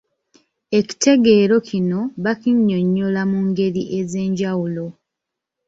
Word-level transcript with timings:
Ekitegeero 0.79 1.55
kino 1.69 1.99
bakinnyonnyola 2.23 3.21
mu 3.31 3.39
ngeri 3.47 3.83
ez’enjawulo. 3.99 4.85